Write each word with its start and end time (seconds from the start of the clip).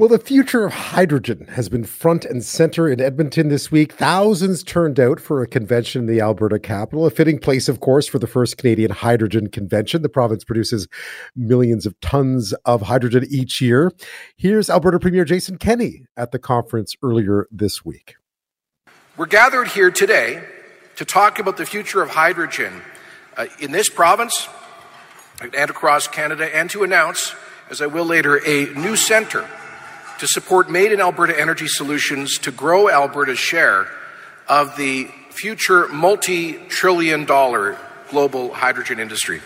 Well, 0.00 0.08
the 0.08 0.18
future 0.18 0.64
of 0.64 0.72
hydrogen 0.72 1.46
has 1.48 1.68
been 1.68 1.84
front 1.84 2.24
and 2.24 2.42
center 2.42 2.88
in 2.88 3.02
Edmonton 3.02 3.48
this 3.48 3.70
week. 3.70 3.92
Thousands 3.92 4.62
turned 4.62 4.98
out 4.98 5.20
for 5.20 5.42
a 5.42 5.46
convention 5.46 6.00
in 6.00 6.06
the 6.06 6.22
Alberta 6.22 6.58
capital, 6.58 7.04
a 7.04 7.10
fitting 7.10 7.38
place, 7.38 7.68
of 7.68 7.80
course, 7.80 8.06
for 8.06 8.18
the 8.18 8.26
first 8.26 8.56
Canadian 8.56 8.92
hydrogen 8.92 9.50
convention. 9.50 10.00
The 10.00 10.08
province 10.08 10.42
produces 10.42 10.88
millions 11.36 11.84
of 11.84 12.00
tons 12.00 12.54
of 12.64 12.80
hydrogen 12.80 13.26
each 13.28 13.60
year. 13.60 13.92
Here's 14.38 14.70
Alberta 14.70 14.98
Premier 14.98 15.26
Jason 15.26 15.58
Kenney 15.58 16.06
at 16.16 16.32
the 16.32 16.38
conference 16.38 16.94
earlier 17.02 17.46
this 17.50 17.84
week. 17.84 18.14
We're 19.18 19.26
gathered 19.26 19.68
here 19.68 19.90
today 19.90 20.42
to 20.96 21.04
talk 21.04 21.38
about 21.38 21.58
the 21.58 21.66
future 21.66 22.00
of 22.00 22.08
hydrogen 22.08 22.80
uh, 23.36 23.48
in 23.60 23.72
this 23.72 23.90
province 23.90 24.48
and 25.42 25.68
across 25.68 26.08
Canada, 26.08 26.48
and 26.56 26.70
to 26.70 26.84
announce, 26.84 27.34
as 27.68 27.82
I 27.82 27.86
will 27.86 28.06
later, 28.06 28.38
a 28.46 28.64
new 28.72 28.96
centre 28.96 29.46
to 30.20 30.28
support 30.28 30.68
Made 30.68 30.92
in 30.92 31.00
Alberta 31.00 31.38
Energy 31.38 31.66
Solutions 31.66 32.36
to 32.40 32.50
grow 32.50 32.90
Alberta's 32.90 33.38
share 33.38 33.88
of 34.46 34.76
the 34.76 35.04
future 35.30 35.88
multi 35.88 36.52
trillion 36.68 37.24
dollar 37.24 37.78
global 38.10 38.52
hydrogen 38.52 39.00
industry. 39.00 39.40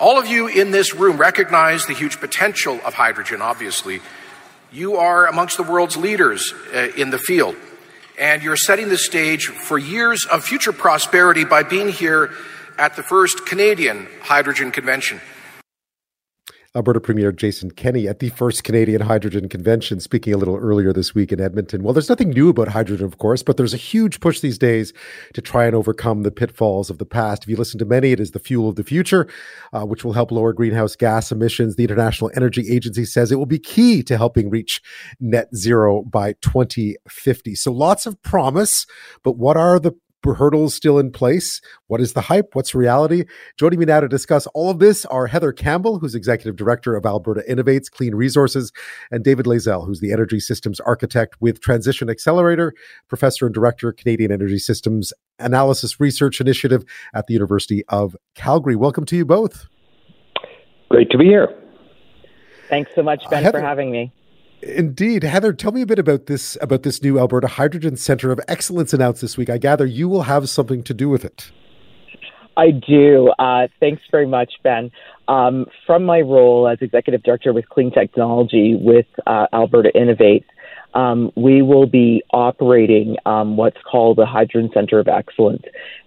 All 0.00 0.18
of 0.18 0.26
you 0.26 0.48
in 0.48 0.72
this 0.72 0.96
room 0.96 1.16
recognize 1.16 1.86
the 1.86 1.92
huge 1.92 2.18
potential 2.18 2.80
of 2.84 2.94
hydrogen, 2.94 3.40
obviously. 3.40 4.00
You 4.72 4.96
are 4.96 5.28
amongst 5.28 5.58
the 5.58 5.62
world's 5.62 5.96
leaders 5.96 6.52
uh, 6.74 6.88
in 6.96 7.10
the 7.10 7.18
field, 7.18 7.54
and 8.18 8.42
you're 8.42 8.56
setting 8.56 8.88
the 8.88 8.98
stage 8.98 9.46
for 9.46 9.78
years 9.78 10.24
of 10.24 10.44
future 10.44 10.72
prosperity 10.72 11.44
by 11.44 11.62
being 11.62 11.88
here 11.88 12.32
at 12.76 12.96
the 12.96 13.04
first 13.04 13.46
Canadian 13.46 14.08
Hydrogen 14.22 14.72
Convention. 14.72 15.20
Alberta 16.76 16.98
Premier 16.98 17.30
Jason 17.30 17.70
Kenney 17.70 18.08
at 18.08 18.18
the 18.18 18.30
first 18.30 18.64
Canadian 18.64 19.02
Hydrogen 19.02 19.48
Convention, 19.48 20.00
speaking 20.00 20.34
a 20.34 20.36
little 20.36 20.56
earlier 20.56 20.92
this 20.92 21.14
week 21.14 21.30
in 21.30 21.40
Edmonton. 21.40 21.84
Well, 21.84 21.94
there's 21.94 22.08
nothing 22.08 22.30
new 22.30 22.48
about 22.48 22.66
hydrogen, 22.66 23.06
of 23.06 23.18
course, 23.18 23.44
but 23.44 23.56
there's 23.56 23.74
a 23.74 23.76
huge 23.76 24.18
push 24.18 24.40
these 24.40 24.58
days 24.58 24.92
to 25.34 25.40
try 25.40 25.66
and 25.66 25.76
overcome 25.76 26.24
the 26.24 26.32
pitfalls 26.32 26.90
of 26.90 26.98
the 26.98 27.06
past. 27.06 27.44
If 27.44 27.48
you 27.48 27.54
listen 27.54 27.78
to 27.78 27.84
many, 27.84 28.10
it 28.10 28.18
is 28.18 28.32
the 28.32 28.40
fuel 28.40 28.68
of 28.68 28.74
the 28.74 28.82
future, 28.82 29.28
uh, 29.72 29.86
which 29.86 30.04
will 30.04 30.14
help 30.14 30.32
lower 30.32 30.52
greenhouse 30.52 30.96
gas 30.96 31.30
emissions. 31.30 31.76
The 31.76 31.84
International 31.84 32.32
Energy 32.34 32.68
Agency 32.68 33.04
says 33.04 33.30
it 33.30 33.36
will 33.36 33.46
be 33.46 33.60
key 33.60 34.02
to 34.02 34.16
helping 34.16 34.50
reach 34.50 34.82
net 35.20 35.54
zero 35.54 36.02
by 36.02 36.32
2050. 36.40 37.54
So 37.54 37.70
lots 37.70 38.04
of 38.04 38.20
promise, 38.22 38.84
but 39.22 39.36
what 39.36 39.56
are 39.56 39.78
the 39.78 39.92
hurdles 40.32 40.74
still 40.74 40.98
in 40.98 41.10
place? 41.10 41.60
What 41.88 42.00
is 42.00 42.14
the 42.14 42.22
hype? 42.22 42.54
What's 42.54 42.74
reality? 42.74 43.24
Joining 43.58 43.78
me 43.78 43.84
now 43.84 44.00
to 44.00 44.08
discuss 44.08 44.46
all 44.54 44.70
of 44.70 44.78
this 44.78 45.04
are 45.06 45.26
Heather 45.26 45.52
Campbell, 45.52 45.98
who's 45.98 46.14
executive 46.14 46.56
director 46.56 46.96
of 46.96 47.04
Alberta 47.04 47.42
Innovates 47.46 47.90
Clean 47.90 48.14
Resources, 48.14 48.72
and 49.10 49.22
David 49.22 49.44
Layzell, 49.44 49.86
who's 49.86 50.00
the 50.00 50.12
energy 50.12 50.40
systems 50.40 50.80
architect 50.80 51.34
with 51.40 51.60
Transition 51.60 52.08
Accelerator, 52.08 52.72
professor 53.08 53.44
and 53.44 53.54
director, 53.54 53.92
Canadian 53.92 54.32
Energy 54.32 54.58
Systems 54.58 55.12
Analysis 55.38 56.00
Research 56.00 56.40
Initiative 56.40 56.84
at 57.12 57.26
the 57.26 57.34
University 57.34 57.84
of 57.88 58.16
Calgary. 58.34 58.76
Welcome 58.76 59.04
to 59.04 59.16
you 59.16 59.26
both. 59.26 59.66
Great 60.88 61.10
to 61.10 61.18
be 61.18 61.26
here. 61.26 61.54
Thanks 62.68 62.90
so 62.94 63.02
much, 63.02 63.28
Ben, 63.28 63.40
uh, 63.40 63.42
Heather, 63.42 63.58
for 63.58 63.64
having 63.64 63.90
me. 63.90 64.12
Indeed, 64.64 65.24
Heather, 65.24 65.52
tell 65.52 65.72
me 65.72 65.82
a 65.82 65.86
bit 65.86 65.98
about 65.98 66.24
this 66.26 66.56
about 66.60 66.84
this 66.84 67.02
new 67.02 67.18
Alberta 67.18 67.46
Hydrogen 67.46 67.96
Center 67.96 68.32
of 68.32 68.40
Excellence 68.48 68.94
announced 68.94 69.20
this 69.20 69.36
week. 69.36 69.50
I 69.50 69.58
gather 69.58 69.84
you 69.84 70.08
will 70.08 70.22
have 70.22 70.48
something 70.48 70.82
to 70.84 70.94
do 70.94 71.10
with 71.10 71.24
it. 71.24 71.50
I 72.56 72.70
do. 72.70 73.30
Uh, 73.38 73.68
thanks 73.78 74.02
very 74.10 74.26
much, 74.26 74.52
Ben. 74.62 74.90
Um, 75.28 75.66
from 75.86 76.04
my 76.04 76.20
role 76.20 76.68
as 76.68 76.78
executive 76.80 77.22
director 77.22 77.52
with 77.52 77.68
Clean 77.68 77.90
Technology 77.90 78.74
with 78.80 79.06
uh, 79.26 79.46
Alberta 79.52 79.90
Innovate, 79.94 80.46
um, 80.94 81.30
we 81.36 81.60
will 81.60 81.86
be 81.86 82.22
operating 82.32 83.16
um, 83.26 83.56
what's 83.56 83.78
called 83.90 84.16
the 84.16 84.26
Hydrogen 84.26 84.70
Center 84.72 84.98
of 84.98 85.08
Excellence. 85.08 85.64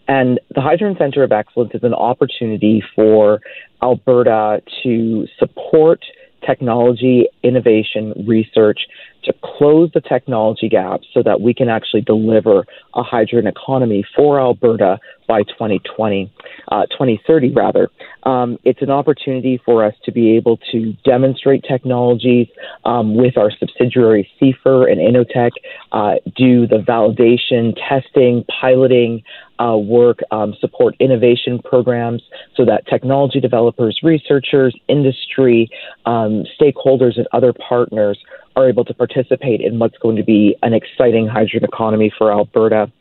And 0.08 0.39
the 0.55 0.61
Hydrogen 0.61 0.95
Center 0.97 1.23
of 1.23 1.31
Excellence 1.31 1.72
is 1.73 1.84
an 1.84 1.94
opportunity 1.94 2.81
for 2.96 3.41
Alberta 3.84 4.62
to 4.84 5.28
support 5.38 6.00
technology, 6.47 7.28
innovation, 7.44 8.13
research 8.25 8.80
to 9.28 9.34
close 9.44 9.92
the 9.94 10.02
technology 10.02 10.70
gap 10.70 11.02
so 11.14 11.22
that 11.22 11.42
we 11.42 11.54
can 11.54 11.70
actually 11.70 12.02
deliver 12.02 12.66
a 12.96 13.04
hydrogen 13.04 13.48
economy 13.48 14.04
for 14.16 14.40
Alberta 14.40 15.00
by 15.28 15.44
2020, 15.44 16.32
uh, 16.70 16.86
2030 16.88 17.52
rather. 17.52 17.90
Um, 18.24 18.58
it's 18.64 18.82
an 18.82 18.90
opportunity 18.90 19.62
for 19.64 19.86
us 19.86 19.94
to 20.06 20.12
be 20.12 20.36
able 20.38 20.58
to 20.72 20.94
demonstrate 21.04 21.64
technologies 21.64 22.48
um, 22.86 23.16
with 23.16 23.38
our 23.38 23.52
subsidiary 23.52 24.30
CFER 24.42 24.90
and 24.90 25.00
InnoTech, 25.00 25.52
uh, 25.92 26.16
do 26.36 26.66
the 26.66 26.78
validation, 26.78 27.76
testing, 27.88 28.46
piloting 28.62 29.24
uh, 29.59 29.78
work, 29.78 30.20
um, 30.32 30.56
support 30.59 30.96
innovation 31.00 31.59
programs 31.59 32.22
so 32.56 32.64
that 32.64 32.88
technology 32.88 33.40
developers, 33.40 34.00
researchers, 34.04 34.76
industry, 34.88 35.70
um, 36.06 36.46
stakeholders, 36.59 37.18
and 37.18 37.28
other 37.34 37.54
partners 37.54 38.18
are 38.57 38.68
able 38.68 38.84
to 38.84 38.94
participate 38.94 39.62
in 39.62 39.78
what's 39.78 39.97
going 40.00 40.16
to 40.16 40.23
be 40.23 40.57
an 40.63 40.73
exciting 40.73 41.28
hydrogen 41.28 41.63
economy 41.63 42.12
for 42.18 42.31
Alberta. 42.31 42.91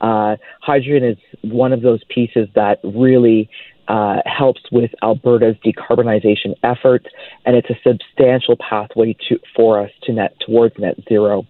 Uh, 0.00 0.36
hydrogen 0.62 1.04
is 1.10 1.18
one 1.42 1.72
of 1.72 1.82
those 1.82 2.02
pieces 2.08 2.48
that 2.54 2.80
really 2.82 3.48
uh, 3.88 4.16
helps 4.24 4.62
with 4.72 4.90
Alberta's 5.02 5.56
decarbonization 5.64 6.54
efforts, 6.62 7.06
and 7.44 7.56
it's 7.56 7.68
a 7.68 7.76
substantial 7.86 8.56
pathway 8.56 9.14
to, 9.28 9.38
for 9.54 9.80
us 9.80 9.90
to 10.04 10.12
net 10.14 10.34
towards 10.40 10.78
net 10.78 10.96
zero. 11.08 11.46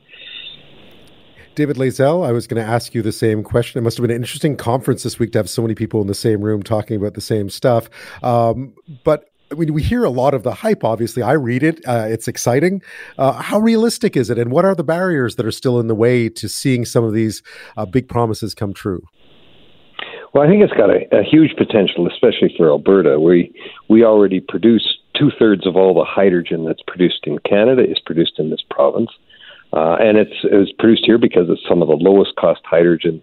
David 1.55 1.77
Layzell, 1.77 2.27
I 2.27 2.33
was 2.33 2.47
going 2.47 2.63
to 2.65 2.69
ask 2.69 2.95
you 2.95 3.03
the 3.03 3.13
same 3.13 3.43
question. 3.43 3.79
It 3.79 3.83
must 3.83 3.99
have 3.99 4.03
been 4.03 4.11
an 4.11 4.23
interesting 4.23 4.57
conference 4.57 5.03
this 5.03 5.19
week 5.19 5.33
to 5.33 5.39
have 5.39 5.51
so 5.51 5.63
many 5.63 5.75
people 5.75 6.01
in 6.01 6.07
the 6.07 6.15
same 6.15 6.41
room 6.41 6.63
talking 6.63 6.97
about 6.97 7.15
the 7.15 7.21
same 7.21 7.51
stuff. 7.51 7.91
Um, 8.23 8.73
but 9.05 9.32
I 9.53 9.55
mean, 9.55 9.75
we 9.75 9.83
hear 9.83 10.03
a 10.03 10.11
lot 10.11 10.33
of 10.33 10.45
the 10.45 10.55
hype. 10.55 10.83
Obviously, 10.83 11.23
I 11.23 11.33
read 11.33 11.63
it; 11.63 11.81
uh, 11.87 12.07
it's 12.09 12.27
exciting. 12.27 12.81
Uh, 13.19 13.33
how 13.33 13.59
realistic 13.59 14.17
is 14.17 14.31
it, 14.31 14.39
and 14.39 14.51
what 14.51 14.65
are 14.65 14.75
the 14.75 14.85
barriers 14.85 15.37
that 15.37 15.45
are 15.45 15.53
still 15.53 15.79
in 15.79 15.89
the 15.89 15.95
way 15.95 16.31
to 16.31 16.49
seeing 16.49 16.87
some 16.87 17.05
of 17.05 17.13
these 17.13 17.43
uh, 17.77 17.85
big 17.85 18.09
promises 18.09 18.55
come 18.55 18.73
true? 18.73 19.03
Well, 20.33 20.43
I 20.43 20.47
think 20.47 20.63
it's 20.63 20.73
got 20.73 20.89
a, 20.89 21.05
a 21.15 21.23
huge 21.23 21.55
potential, 21.59 22.09
especially 22.09 22.55
for 22.57 22.71
Alberta. 22.71 23.21
We 23.21 23.53
we 23.91 24.05
already 24.05 24.41
produce 24.41 24.99
two 25.15 25.31
thirds 25.39 25.67
of 25.67 25.77
all 25.77 25.93
the 25.93 26.07
hydrogen 26.09 26.65
that's 26.65 26.83
produced 26.87 27.21
in 27.25 27.39
Canada 27.41 27.83
is 27.83 27.99
produced 27.99 28.39
in 28.39 28.49
this 28.49 28.63
province, 28.71 29.11
uh, 29.75 29.97
and 30.01 30.17
it's 30.17 30.45
it's 30.45 30.73
produced 30.79 31.05
here 31.05 31.19
because 31.19 31.51
it's 31.51 31.61
some 31.69 31.83
of 31.83 31.89
the 31.89 31.97
lowest 31.97 32.37
cost 32.37 32.63
hydrogen 32.65 33.23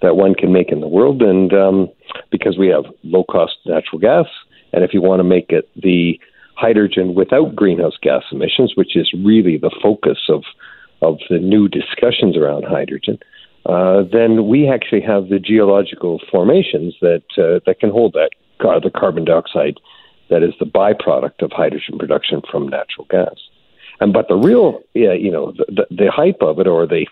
that 0.00 0.16
one 0.16 0.34
can 0.34 0.52
make 0.52 0.72
in 0.72 0.80
the 0.80 0.88
world, 0.88 1.20
and 1.20 1.52
um, 1.52 1.90
because 2.30 2.56
we 2.56 2.68
have 2.68 2.84
low 3.02 3.24
cost 3.24 3.56
natural 3.66 3.98
gas 3.98 4.26
and 4.72 4.84
if 4.84 4.92
you 4.92 5.02
want 5.02 5.20
to 5.20 5.24
make 5.24 5.50
it 5.50 5.68
the 5.76 6.20
hydrogen 6.56 7.14
without 7.14 7.54
greenhouse 7.54 7.96
gas 8.00 8.22
emissions, 8.32 8.72
which 8.76 8.96
is 8.96 9.12
really 9.24 9.58
the 9.58 9.74
focus 9.82 10.18
of 10.28 10.42
of 11.02 11.18
the 11.28 11.38
new 11.38 11.68
discussions 11.68 12.36
around 12.36 12.64
hydrogen, 12.64 13.18
uh, 13.66 14.02
then 14.10 14.48
we 14.48 14.68
actually 14.68 15.02
have 15.02 15.28
the 15.28 15.38
geological 15.38 16.20
formations 16.30 16.94
that 17.00 17.24
uh, 17.36 17.60
that 17.66 17.80
can 17.80 17.90
hold 17.90 18.14
that 18.14 18.30
uh, 18.66 18.80
the 18.80 18.90
carbon 18.90 19.24
dioxide 19.24 19.78
that 20.30 20.42
is 20.42 20.54
the 20.58 20.66
byproduct 20.66 21.42
of 21.42 21.52
hydrogen 21.52 21.98
production 21.98 22.42
from 22.50 22.68
natural 22.68 23.06
gas. 23.10 23.36
And 24.00 24.12
but 24.12 24.28
the 24.28 24.36
real, 24.36 24.80
yeah, 24.94 25.12
you 25.12 25.30
know, 25.30 25.52
the, 25.52 25.64
the, 25.68 25.86
the 26.04 26.10
hype 26.10 26.42
of 26.42 26.58
it 26.58 26.66
or 26.66 26.86
the, 26.86 27.06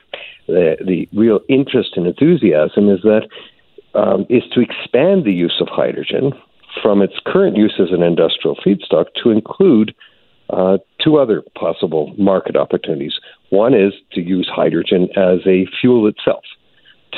the 0.46 0.76
the 0.84 1.08
real 1.12 1.40
interest 1.48 1.90
and 1.96 2.06
enthusiasm 2.06 2.90
is 2.90 3.00
that 3.02 3.28
um, 3.94 4.26
is 4.28 4.42
to 4.52 4.60
expand 4.60 5.24
the 5.24 5.32
use 5.32 5.56
of 5.60 5.68
hydrogen 5.68 6.32
from 6.82 7.02
its 7.02 7.14
current 7.26 7.56
use 7.56 7.74
as 7.78 7.92
an 7.92 8.02
industrial 8.02 8.56
feedstock 8.56 9.06
to 9.22 9.30
include 9.30 9.94
uh, 10.50 10.78
two 11.02 11.16
other 11.18 11.42
possible 11.58 12.14
market 12.18 12.56
opportunities. 12.56 13.14
One 13.50 13.74
is 13.74 13.92
to 14.12 14.20
use 14.20 14.50
hydrogen 14.52 15.08
as 15.16 15.40
a 15.46 15.66
fuel 15.80 16.06
itself, 16.06 16.44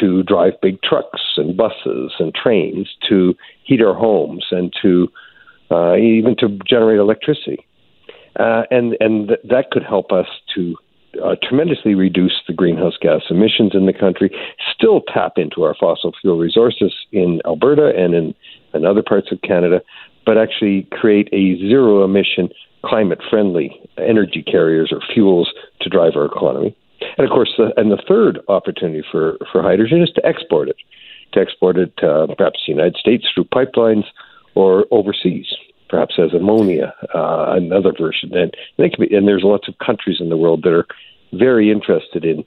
to 0.00 0.22
drive 0.22 0.52
big 0.62 0.81
trucks 0.82 1.22
and 1.36 1.56
buses 1.56 2.12
and 2.19 2.34
trains, 2.34 2.94
to 3.08 3.34
heat 3.64 3.82
our 3.82 3.94
homes, 3.94 4.46
and 4.50 4.72
to 4.82 5.08
uh, 5.70 5.96
even 5.96 6.36
to 6.38 6.58
generate 6.69 6.98
electricity. 6.98 7.66
Uh, 8.38 8.62
and 8.70 8.96
and 9.00 9.28
th- 9.28 9.40
that 9.44 9.70
could 9.70 9.82
help 9.82 10.12
us 10.12 10.26
to 10.54 10.76
uh, 11.24 11.36
tremendously 11.42 11.94
reduce 11.94 12.42
the 12.46 12.52
greenhouse 12.52 12.96
gas 13.00 13.22
emissions 13.30 13.72
in 13.74 13.86
the 13.86 13.92
country, 13.92 14.30
still 14.74 15.02
tap 15.12 15.32
into 15.36 15.62
our 15.62 15.74
fossil 15.78 16.12
fuel 16.20 16.38
resources 16.38 16.94
in 17.12 17.40
Alberta 17.44 17.92
and 17.96 18.14
in, 18.14 18.34
in 18.74 18.84
other 18.84 19.02
parts 19.02 19.32
of 19.32 19.40
Canada, 19.42 19.80
but 20.24 20.38
actually 20.38 20.88
create 20.92 21.28
a 21.32 21.56
zero 21.58 22.04
emission, 22.04 22.48
climate 22.84 23.20
friendly 23.28 23.80
energy 23.98 24.42
carriers 24.42 24.92
or 24.92 25.00
fuels 25.12 25.52
to 25.80 25.88
drive 25.88 26.12
our 26.16 26.26
economy. 26.26 26.76
And 27.19 27.26
of 27.26 27.30
course, 27.30 27.52
the, 27.56 27.72
and 27.76 27.90
the 27.90 28.02
third 28.08 28.40
opportunity 28.48 29.04
for, 29.10 29.36
for 29.52 29.62
hydrogen 29.62 30.02
is 30.02 30.10
to 30.10 30.26
export 30.26 30.69
it, 30.69 30.76
to 31.32 31.40
export 31.40 31.76
it 31.76 31.92
uh, 32.02 32.26
perhaps 32.36 32.60
the 32.66 32.72
United 32.72 32.96
States 32.96 33.26
through 33.34 33.44
pipelines 33.44 34.04
or 34.54 34.86
overseas. 34.90 35.46
Perhaps 35.88 36.14
as 36.18 36.32
ammonia, 36.32 36.94
uh, 37.14 37.52
another 37.56 37.92
version. 37.92 38.34
And 38.36 38.54
be, 38.78 39.14
and 39.14 39.28
there's 39.28 39.44
lots 39.44 39.68
of 39.68 39.78
countries 39.78 40.18
in 40.20 40.28
the 40.28 40.36
world 40.36 40.62
that 40.62 40.72
are 40.72 40.86
very 41.32 41.70
interested 41.70 42.24
in, 42.24 42.44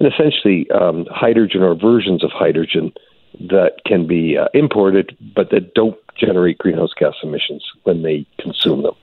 in 0.00 0.06
essentially 0.06 0.70
um, 0.70 1.06
hydrogen 1.10 1.62
or 1.62 1.74
versions 1.74 2.24
of 2.24 2.30
hydrogen 2.30 2.92
that 3.40 3.76
can 3.86 4.06
be 4.06 4.36
uh, 4.36 4.48
imported, 4.54 5.16
but 5.34 5.50
that 5.50 5.74
don't 5.74 5.96
generate 6.16 6.58
greenhouse 6.58 6.92
gas 6.98 7.14
emissions 7.22 7.64
when 7.84 8.02
they 8.02 8.26
consume 8.38 8.82
them. 8.82 8.94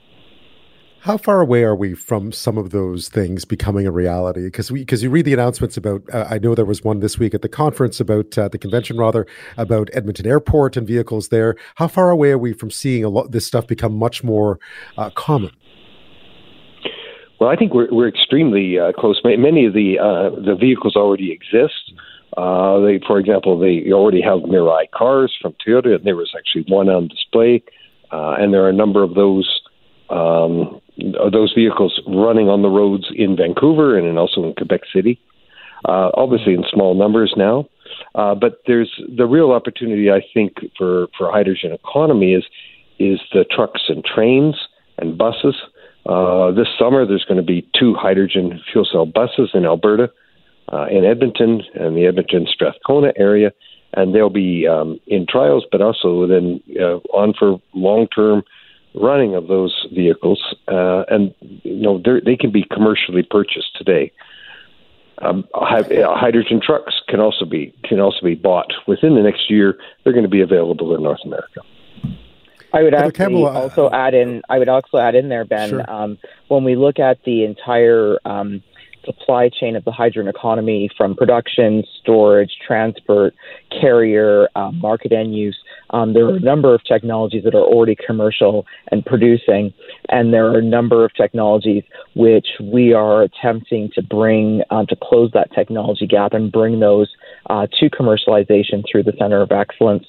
How 1.02 1.16
far 1.16 1.40
away 1.40 1.62
are 1.62 1.74
we 1.74 1.94
from 1.94 2.30
some 2.30 2.58
of 2.58 2.70
those 2.70 3.08
things 3.08 3.46
becoming 3.46 3.86
a 3.86 3.90
reality? 3.90 4.42
Because 4.42 4.70
we, 4.70 4.80
because 4.80 5.02
you 5.02 5.08
read 5.08 5.24
the 5.24 5.32
announcements 5.32 5.78
about. 5.78 6.02
Uh, 6.12 6.26
I 6.28 6.38
know 6.38 6.54
there 6.54 6.66
was 6.66 6.84
one 6.84 7.00
this 7.00 7.18
week 7.18 7.32
at 7.32 7.40
the 7.40 7.48
conference 7.48 8.00
about 8.00 8.36
uh, 8.36 8.48
the 8.48 8.58
convention, 8.58 8.98
rather 8.98 9.26
about 9.56 9.88
Edmonton 9.94 10.26
Airport 10.26 10.76
and 10.76 10.86
vehicles 10.86 11.28
there. 11.28 11.56
How 11.76 11.88
far 11.88 12.10
away 12.10 12.32
are 12.32 12.38
we 12.38 12.52
from 12.52 12.70
seeing 12.70 13.02
a 13.02 13.08
lot 13.08 13.32
this 13.32 13.46
stuff 13.46 13.66
become 13.66 13.96
much 13.96 14.22
more 14.22 14.60
uh, 14.98 15.08
common? 15.08 15.52
Well, 17.40 17.48
I 17.48 17.56
think 17.56 17.72
we're 17.72 17.88
we're 17.90 18.08
extremely 18.08 18.78
uh, 18.78 18.92
close. 18.92 19.22
Many 19.24 19.64
of 19.64 19.72
the 19.72 19.98
uh, 19.98 20.38
the 20.38 20.54
vehicles 20.54 20.96
already 20.96 21.32
exist. 21.32 21.94
Uh, 22.36 22.78
they, 22.80 23.00
for 23.06 23.18
example, 23.18 23.58
they 23.58 23.90
already 23.90 24.20
have 24.20 24.40
Mirai 24.40 24.90
cars 24.94 25.34
from 25.40 25.54
Toyota, 25.66 25.94
and 25.94 26.04
there 26.04 26.16
was 26.16 26.34
actually 26.36 26.70
one 26.70 26.90
on 26.90 27.08
display, 27.08 27.62
and 28.10 28.52
there 28.52 28.64
are 28.64 28.68
a 28.68 28.74
number 28.74 29.02
of 29.02 29.14
those 29.14 29.62
um, 30.10 30.80
those 31.32 31.52
vehicles 31.54 32.00
running 32.06 32.48
on 32.48 32.62
the 32.62 32.68
roads 32.68 33.06
in 33.14 33.36
Vancouver 33.36 33.96
and 33.98 34.18
also 34.18 34.44
in 34.44 34.54
Quebec 34.54 34.82
City. 34.92 35.20
Uh, 35.88 36.10
obviously, 36.14 36.52
in 36.52 36.62
small 36.70 36.94
numbers 36.94 37.32
now, 37.36 37.66
uh, 38.14 38.34
but 38.34 38.60
there's 38.66 39.00
the 39.16 39.26
real 39.26 39.52
opportunity, 39.52 40.10
I 40.10 40.20
think, 40.34 40.58
for 40.76 41.06
for 41.16 41.30
hydrogen 41.32 41.72
economy 41.72 42.34
is 42.34 42.44
is 42.98 43.18
the 43.32 43.44
trucks 43.44 43.82
and 43.88 44.04
trains 44.04 44.56
and 44.98 45.16
buses. 45.16 45.56
Uh, 46.06 46.50
this 46.50 46.68
summer, 46.78 47.06
there's 47.06 47.24
going 47.24 47.40
to 47.40 47.46
be 47.46 47.66
two 47.78 47.94
hydrogen 47.94 48.60
fuel 48.70 48.86
cell 48.90 49.06
buses 49.06 49.50
in 49.54 49.64
Alberta, 49.64 50.10
uh, 50.72 50.86
in 50.90 51.04
Edmonton 51.04 51.62
and 51.74 51.96
the 51.96 52.06
Edmonton 52.06 52.46
Strathcona 52.52 53.12
area, 53.16 53.52
and 53.94 54.14
they'll 54.14 54.30
be 54.30 54.66
um, 54.66 55.00
in 55.06 55.26
trials, 55.26 55.64
but 55.70 55.80
also 55.80 56.26
then 56.26 56.60
uh, 56.78 56.96
on 57.14 57.34
for 57.38 57.60
long 57.74 58.06
term 58.08 58.42
running 58.94 59.34
of 59.34 59.48
those 59.48 59.86
vehicles, 59.92 60.54
uh, 60.68 61.04
and 61.08 61.34
you 61.62 61.82
know 61.82 62.02
they 62.24 62.36
can 62.36 62.50
be 62.50 62.64
commercially 62.64 63.22
purchased 63.22 63.76
today. 63.76 64.12
Um, 65.22 65.46
hydrogen 65.54 66.60
trucks 66.64 66.94
can 67.08 67.20
also 67.20 67.44
be 67.44 67.74
can 67.84 68.00
also 68.00 68.24
be 68.24 68.34
bought 68.34 68.72
within 68.86 69.14
the 69.14 69.22
next 69.22 69.50
year. 69.50 69.78
They're 70.02 70.12
going 70.12 70.24
to 70.24 70.30
be 70.30 70.40
available 70.40 70.94
in 70.94 71.02
North 71.02 71.20
America. 71.24 71.60
I 72.72 72.82
would 72.82 72.94
actually 72.94 73.44
uh, 73.44 73.48
also 73.48 73.90
add 73.90 74.14
in. 74.14 74.42
I 74.48 74.58
would 74.58 74.68
also 74.68 74.98
add 74.98 75.14
in 75.14 75.28
there, 75.28 75.44
Ben. 75.44 75.70
Sure. 75.70 75.90
Um, 75.90 76.18
when 76.48 76.64
we 76.64 76.76
look 76.76 76.98
at 76.98 77.22
the 77.24 77.44
entire 77.44 78.18
um, 78.24 78.62
supply 79.04 79.48
chain 79.48 79.76
of 79.76 79.84
the 79.84 79.92
hydrogen 79.92 80.28
economy, 80.28 80.90
from 80.96 81.14
production, 81.14 81.84
storage, 82.00 82.52
transport, 82.66 83.34
carrier, 83.80 84.48
uh, 84.54 84.70
market 84.72 85.12
end 85.12 85.34
use, 85.34 85.56
um, 85.90 86.12
there 86.12 86.24
are 86.26 86.36
a 86.36 86.40
number 86.40 86.74
of 86.74 86.84
technologies 86.84 87.44
that 87.44 87.54
are 87.54 87.62
already 87.62 87.96
commercial 87.96 88.66
and 88.92 89.04
producing, 89.04 89.72
and 90.08 90.32
there 90.32 90.46
are 90.46 90.58
a 90.58 90.62
number 90.62 91.04
of 91.04 91.12
technologies 91.14 91.82
which 92.14 92.46
we 92.62 92.92
are 92.92 93.22
attempting 93.22 93.90
to 93.94 94.02
bring 94.02 94.62
um, 94.70 94.86
to 94.86 94.96
close 95.02 95.30
that 95.32 95.52
technology 95.52 96.06
gap 96.06 96.32
and 96.32 96.52
bring 96.52 96.80
those 96.80 97.08
uh, 97.48 97.66
to 97.78 97.90
commercialization 97.90 98.84
through 98.90 99.02
the 99.02 99.12
Center 99.18 99.40
of 99.40 99.50
Excellence. 99.50 100.06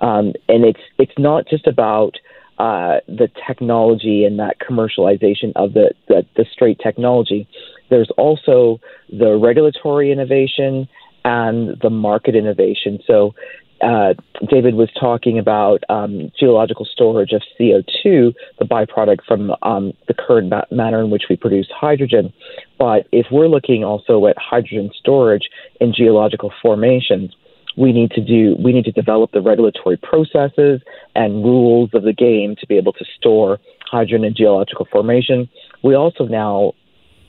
Um, 0.00 0.32
and 0.48 0.64
it's 0.64 0.80
it's 0.98 1.12
not 1.16 1.46
just 1.46 1.66
about 1.66 2.16
uh, 2.62 3.00
the 3.08 3.28
technology 3.44 4.24
and 4.24 4.38
that 4.38 4.54
commercialization 4.60 5.50
of 5.56 5.72
the, 5.72 5.90
the, 6.06 6.24
the 6.36 6.46
straight 6.52 6.78
technology. 6.78 7.48
There's 7.90 8.10
also 8.16 8.78
the 9.10 9.36
regulatory 9.36 10.12
innovation 10.12 10.88
and 11.24 11.76
the 11.82 11.90
market 11.90 12.36
innovation. 12.36 13.00
So 13.04 13.34
uh, 13.80 14.14
David 14.48 14.76
was 14.76 14.90
talking 14.98 15.40
about 15.40 15.82
um, 15.88 16.30
geological 16.38 16.86
storage 16.86 17.32
of 17.32 17.42
CO2, 17.58 18.32
the 18.60 18.64
byproduct 18.64 19.24
from 19.26 19.50
um, 19.62 19.92
the 20.06 20.14
current 20.14 20.48
ma- 20.48 20.62
manner 20.70 21.00
in 21.02 21.10
which 21.10 21.24
we 21.28 21.34
produce 21.34 21.66
hydrogen. 21.74 22.32
But 22.78 23.08
if 23.10 23.26
we're 23.32 23.48
looking 23.48 23.82
also 23.82 24.24
at 24.28 24.36
hydrogen 24.38 24.92
storage 24.96 25.48
in 25.80 25.92
geological 25.92 26.52
formations, 26.62 27.34
we 27.76 27.92
need 27.92 28.10
to 28.12 28.20
do 28.20 28.56
we 28.62 28.72
need 28.72 28.84
to 28.84 28.92
develop 28.92 29.32
the 29.32 29.40
regulatory 29.40 29.96
processes 29.96 30.80
and 31.14 31.44
rules 31.44 31.90
of 31.94 32.02
the 32.02 32.12
game 32.12 32.56
to 32.56 32.66
be 32.66 32.76
able 32.76 32.92
to 32.92 33.04
store 33.16 33.58
hydrogen 33.90 34.24
in 34.24 34.34
geological 34.34 34.86
formation. 34.90 35.48
We 35.82 35.94
also 35.94 36.24
now 36.24 36.72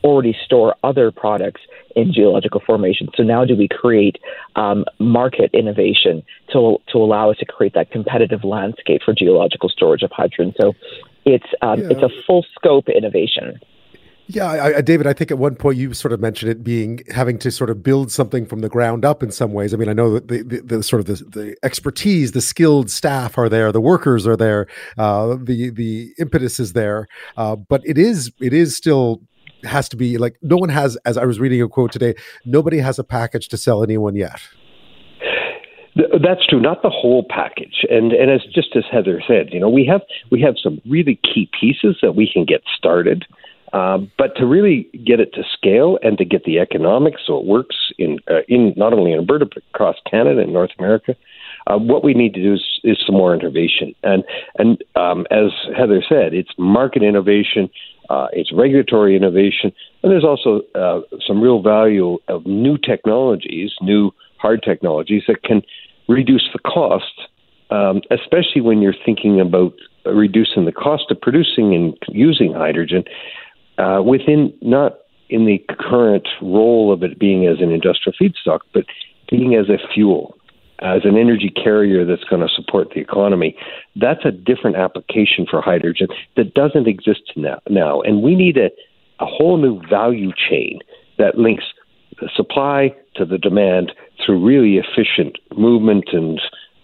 already 0.04 0.36
store 0.46 0.76
other 0.84 1.12
products 1.12 1.62
in 1.96 2.12
geological 2.14 2.62
formation. 2.66 3.08
So 3.16 3.24
now 3.24 3.46
do 3.46 3.56
we 3.56 3.68
create 3.70 4.18
um, 4.56 4.86
market 5.00 5.50
innovation 5.54 6.24
to 6.52 6.78
to 6.92 6.98
allow 6.98 7.32
us 7.32 7.38
to 7.38 7.46
create 7.46 7.74
that 7.74 7.92
competitive 7.92 8.44
landscape 8.44 9.02
for 9.04 9.14
geological 9.14 9.70
storage 9.70 10.04
of 10.04 10.12
hydrogen? 10.12 10.54
So 10.60 10.74
it's 11.26 11.48
um, 11.62 11.80
yeah. 11.80 11.88
it's 11.92 12.02
a 12.02 12.10
full 12.28 12.46
scope 12.56 12.90
innovation. 12.90 13.60
Yeah, 14.28 14.46
I, 14.46 14.78
I, 14.78 14.82
David, 14.82 15.06
I 15.06 15.12
think 15.14 15.32
at 15.32 15.38
one 15.38 15.56
point 15.56 15.78
you 15.78 15.94
sort 15.94 16.14
of 16.14 16.22
mentioned 16.22 16.50
it 16.50 16.64
being 16.64 17.02
having 17.14 17.38
to 17.40 17.52
sort 17.52 17.70
of 17.70 17.84
build 17.84 18.10
something 18.10 18.46
from 18.46 18.60
the 18.60 18.70
ground 18.70 19.04
up 19.04 19.22
in 19.22 19.32
some 19.32 19.52
ways. 19.52 19.74
I 19.74 19.78
mean, 19.78 19.90
I 19.90 19.94
know 19.94 20.14
that 20.14 20.30
the, 20.30 20.42
the, 20.44 20.62
the 20.62 20.84
sort 20.84 21.02
of 21.02 21.06
the, 21.08 21.26
the, 21.26 21.56
expertise, 21.62 22.32
the 22.32 22.42
skilled 22.42 22.90
staff 22.90 23.38
are 23.38 23.50
there, 23.50 23.72
the 23.74 23.82
workers 23.82 24.26
are 24.26 24.38
there, 24.38 24.68
uh, 24.98 25.36
the 25.42 25.72
the 25.72 26.14
impetus 26.18 26.60
is 26.60 26.72
there, 26.72 27.08
uh, 27.36 27.58
but 27.58 27.82
it 27.84 27.98
is 27.98 28.32
it 28.40 28.54
is 28.54 28.78
still 28.78 29.22
has 29.66 29.90
to 29.90 29.98
be 29.98 30.18
like 30.18 30.38
no 30.42 30.58
one 30.58 30.68
has 30.68 30.98
as 31.06 31.18
i 31.18 31.24
was 31.24 31.40
reading 31.40 31.62
a 31.62 31.70
quote 31.70 31.90
today 31.90 32.14
nobody 32.46 32.80
has 32.80 33.00
a 33.00 33.04
package 33.04 33.48
to 33.48 33.58
sell 33.58 33.84
anyone 33.84 34.16
yet. 34.16 34.42
That's 35.96 36.46
true. 36.48 36.60
Not 36.60 36.82
the 36.82 36.90
whole 36.90 37.24
package. 37.30 37.86
And 37.90 38.14
and 38.14 38.32
as 38.32 38.42
just 38.54 38.76
as 38.76 38.84
heather 38.92 39.22
said 39.28 39.50
you 39.52 39.60
know 39.60 39.70
we 39.70 39.86
have 39.86 40.02
we 40.32 40.42
have 40.42 40.56
some 40.62 40.82
really 40.90 41.20
key 41.24 41.50
pieces 41.60 41.98
that 42.02 42.16
we 42.16 42.30
can 42.32 42.46
get 42.46 42.62
started 42.78 43.26
uh, 43.74 43.98
but 44.20 44.36
to 44.36 44.46
really 44.46 44.88
get 45.04 45.20
it 45.20 45.34
to 45.34 45.44
scale 45.52 45.98
and 46.04 46.18
to 46.20 46.24
get 46.24 46.44
the 46.44 46.60
economics 46.60 47.22
so 47.26 47.40
it 47.40 47.46
works 47.46 47.76
in 47.98 48.20
uh, 48.30 48.42
in 48.48 48.72
not 48.78 48.94
only 48.94 49.12
in 49.12 49.20
Alberta 49.20 49.46
but 49.46 49.64
across 49.74 49.96
Canada 50.10 50.42
and 50.42 50.54
North 50.54 50.70
America, 50.78 51.16
uh, 51.66 51.78
what 51.78 52.04
we 52.04 52.14
need 52.14 52.36
to 52.36 52.42
do 52.42 52.54
is, 52.54 52.80
is 52.84 52.98
some 53.06 53.16
more 53.16 53.34
innovation. 53.34 53.96
And 54.04 54.24
and 54.60 54.84
um, 54.96 55.26
as 55.32 55.52
Heather 55.76 56.04
said, 56.08 56.36
it's 56.36 56.52
market 56.58 57.02
innovation, 57.02 57.68
uh, 58.12 58.28
it's 58.32 58.52
regulatory 58.54 59.16
innovation, 59.16 59.74
and 60.04 60.12
there's 60.12 60.24
also 60.24 60.62
uh, 60.76 61.02
some 61.26 61.42
real 61.42 61.62
value 61.64 62.20
of 62.28 62.46
new 62.46 62.78
technologies, 62.78 63.72
new 63.82 64.12
hard 64.38 64.62
technologies 64.62 65.24
that 65.28 65.42
can 65.42 65.64
reduce 66.08 66.48
the 66.54 66.60
cost, 66.60 67.28
um, 67.72 68.02
especially 68.12 68.62
when 68.62 68.84
you're 68.84 68.94
thinking 69.04 69.40
about 69.40 69.74
reducing 70.06 70.66
the 70.66 70.72
cost 70.72 71.06
of 71.10 71.20
producing 71.22 71.74
and 71.74 71.98
using 72.10 72.54
hydrogen 72.54 73.04
uh, 73.78 74.02
within 74.06 74.54
not 74.62 75.00
in 75.30 75.46
the 75.46 75.64
current 75.80 76.28
role 76.42 76.92
of 76.94 77.04
it 77.04 77.18
being 77.18 77.48
as 77.48 77.60
an 77.60 77.72
industrial 77.72 78.16
feedstock, 78.22 78.60
but 78.74 78.86
being 79.30 79.56
as 79.56 79.70
a 79.70 79.78
fuel 79.94 80.38
as 80.84 81.06
an 81.06 81.18
energy 81.18 81.50
carrier 81.50 82.04
that's 82.06 82.26
going 82.26 82.42
to 82.42 82.54
support 82.54 82.90
the 82.94 83.00
economy. 83.00 83.56
That's 83.96 84.26
a 84.26 84.32
different 84.32 84.76
application 84.76 85.46
for 85.50 85.62
hydrogen 85.62 86.08
that 86.36 86.54
doesn't 86.54 86.88
exist 86.88 87.32
now. 87.36 87.60
now. 87.70 88.02
And 88.02 88.22
we 88.22 88.36
need 88.36 88.58
a, 88.58 88.70
a 89.20 89.26
whole 89.26 89.58
new 89.58 89.82
value 89.88 90.32
chain 90.34 90.80
that 91.18 91.38
links 91.38 91.64
the 92.20 92.30
supply 92.36 92.94
to 93.16 93.26
the 93.26 93.38
demand 93.38 93.94
through 94.24 94.46
really 94.46 94.78
efficient 94.78 95.38
movement 95.56 96.10
and 96.12 96.42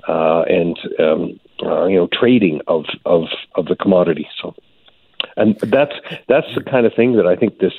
uh, 0.08 0.44
and 0.48 0.80
um, 1.00 1.40
uh, 1.62 1.86
you 1.86 1.98
know 1.98 2.08
trading 2.12 2.62
of, 2.68 2.86
of 3.06 3.24
of 3.56 3.66
the 3.66 3.76
commodity. 3.76 4.28
So, 4.42 4.56
and 5.40 5.58
that's 5.60 5.96
that's 6.28 6.48
the 6.54 6.64
kind 6.64 6.86
of 6.86 6.94
thing 6.94 7.16
that 7.16 7.26
I 7.26 7.36
think 7.36 7.60
this 7.60 7.74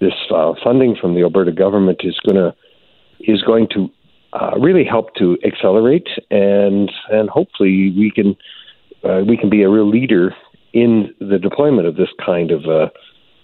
this 0.00 0.14
uh, 0.30 0.52
funding 0.62 0.94
from 0.94 1.14
the 1.14 1.22
Alberta 1.22 1.52
government 1.52 2.02
is 2.04 2.18
going 2.20 2.36
to 2.36 2.54
is 3.20 3.42
going 3.42 3.68
to 3.68 3.90
uh, 4.32 4.52
really 4.58 4.84
help 4.84 5.14
to 5.16 5.38
accelerate 5.44 6.08
and 6.30 6.92
and 7.10 7.28
hopefully 7.30 7.92
we 7.96 8.12
can 8.14 8.36
uh, 9.02 9.22
we 9.26 9.36
can 9.36 9.50
be 9.50 9.62
a 9.62 9.68
real 9.68 9.88
leader 9.88 10.34
in 10.72 11.14
the 11.20 11.38
deployment 11.38 11.86
of 11.88 11.96
this 11.96 12.10
kind 12.24 12.50
of 12.50 12.66
uh, 12.66 12.88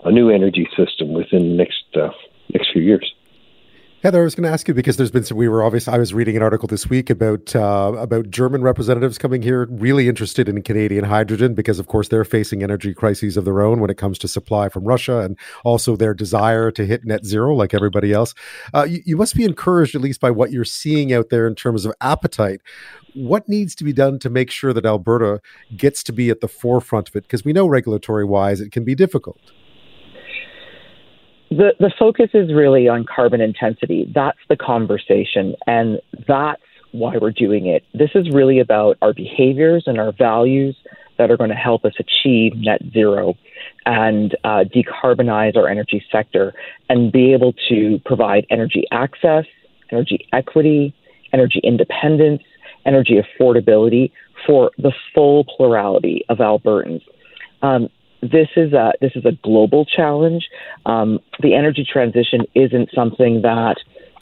a 0.04 0.12
new 0.12 0.28
energy 0.28 0.68
system 0.76 1.12
within 1.14 1.50
the 1.50 1.56
next 1.56 1.84
uh, 1.96 2.10
next 2.52 2.72
few 2.72 2.82
years. 2.82 3.14
Heather, 4.02 4.22
I 4.22 4.24
was 4.24 4.34
going 4.34 4.42
to 4.42 4.50
ask 4.50 4.66
you 4.66 4.74
because 4.74 4.96
there's 4.96 5.12
been 5.12 5.22
some. 5.22 5.36
We 5.36 5.48
were 5.48 5.62
obviously. 5.62 5.94
I 5.94 5.98
was 5.98 6.12
reading 6.12 6.36
an 6.36 6.42
article 6.42 6.66
this 6.66 6.90
week 6.90 7.08
about 7.08 7.54
uh, 7.54 7.92
about 7.96 8.30
German 8.30 8.60
representatives 8.60 9.16
coming 9.16 9.42
here, 9.42 9.68
really 9.70 10.08
interested 10.08 10.48
in 10.48 10.60
Canadian 10.62 11.04
hydrogen 11.04 11.54
because, 11.54 11.78
of 11.78 11.86
course, 11.86 12.08
they're 12.08 12.24
facing 12.24 12.64
energy 12.64 12.94
crises 12.94 13.36
of 13.36 13.44
their 13.44 13.62
own 13.62 13.78
when 13.78 13.90
it 13.90 13.98
comes 13.98 14.18
to 14.18 14.26
supply 14.26 14.68
from 14.68 14.82
Russia, 14.82 15.20
and 15.20 15.38
also 15.62 15.94
their 15.94 16.14
desire 16.14 16.72
to 16.72 16.84
hit 16.84 17.04
net 17.04 17.24
zero 17.24 17.54
like 17.54 17.74
everybody 17.74 18.12
else. 18.12 18.34
Uh, 18.74 18.82
you, 18.82 19.02
you 19.06 19.16
must 19.16 19.36
be 19.36 19.44
encouraged, 19.44 19.94
at 19.94 20.00
least, 20.00 20.20
by 20.20 20.32
what 20.32 20.50
you're 20.50 20.64
seeing 20.64 21.12
out 21.12 21.28
there 21.30 21.46
in 21.46 21.54
terms 21.54 21.84
of 21.84 21.94
appetite. 22.00 22.60
What 23.14 23.48
needs 23.48 23.76
to 23.76 23.84
be 23.84 23.92
done 23.92 24.18
to 24.18 24.30
make 24.30 24.50
sure 24.50 24.72
that 24.72 24.84
Alberta 24.84 25.40
gets 25.76 26.02
to 26.02 26.12
be 26.12 26.28
at 26.28 26.40
the 26.40 26.48
forefront 26.48 27.08
of 27.08 27.14
it? 27.14 27.22
Because 27.22 27.44
we 27.44 27.52
know, 27.52 27.68
regulatory 27.68 28.24
wise, 28.24 28.60
it 28.60 28.72
can 28.72 28.82
be 28.82 28.96
difficult. 28.96 29.38
The 31.52 31.74
the 31.78 31.92
focus 31.98 32.30
is 32.32 32.50
really 32.54 32.88
on 32.88 33.04
carbon 33.04 33.42
intensity. 33.42 34.10
That's 34.14 34.38
the 34.48 34.56
conversation, 34.56 35.54
and 35.66 36.00
that's 36.26 36.62
why 36.92 37.18
we're 37.18 37.30
doing 37.30 37.66
it. 37.66 37.84
This 37.92 38.10
is 38.14 38.30
really 38.30 38.58
about 38.58 38.96
our 39.02 39.12
behaviors 39.12 39.84
and 39.86 39.98
our 39.98 40.12
values 40.12 40.74
that 41.18 41.30
are 41.30 41.36
going 41.36 41.50
to 41.50 41.56
help 41.56 41.84
us 41.84 41.92
achieve 41.98 42.54
net 42.56 42.80
zero 42.90 43.34
and 43.84 44.34
uh, 44.44 44.64
decarbonize 44.74 45.54
our 45.54 45.68
energy 45.68 46.02
sector 46.10 46.54
and 46.88 47.12
be 47.12 47.34
able 47.34 47.52
to 47.68 48.00
provide 48.06 48.46
energy 48.48 48.84
access, 48.90 49.44
energy 49.90 50.26
equity, 50.32 50.94
energy 51.34 51.60
independence, 51.62 52.42
energy 52.86 53.20
affordability 53.20 54.10
for 54.46 54.70
the 54.78 54.92
full 55.14 55.44
plurality 55.56 56.24
of 56.30 56.38
Albertans. 56.38 57.02
Um, 57.60 57.90
this 58.22 58.48
is 58.56 58.72
a 58.72 58.92
this 59.00 59.12
is 59.16 59.24
a 59.24 59.32
global 59.42 59.84
challenge. 59.84 60.48
Um, 60.86 61.18
the 61.40 61.54
energy 61.54 61.84
transition 61.90 62.46
isn't 62.54 62.90
something 62.94 63.42
that 63.42 63.76